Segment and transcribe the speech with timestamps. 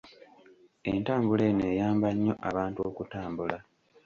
[0.91, 3.57] Entambula eno eyamba nnyo abantu okutambula.